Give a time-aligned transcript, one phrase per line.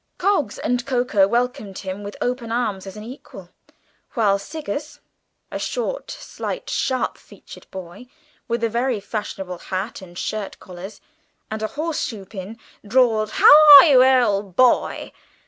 [0.17, 3.51] Coggs and Coker welcomed him with open arms as an equal,
[4.15, 4.99] while Siggers,
[5.51, 8.07] a short, slight, sharp featured boy,
[8.47, 11.01] with a very fashionable hat and shirt collars,
[11.51, 15.11] and a horse shoe pin, drawled, "How are you, old boy?"